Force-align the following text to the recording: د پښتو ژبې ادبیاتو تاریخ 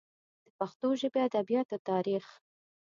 د 0.43 0.45
پښتو 0.57 0.87
ژبې 1.01 1.19
ادبیاتو 1.27 1.77
تاریخ 1.89 2.25